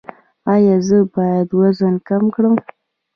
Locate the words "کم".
2.07-2.23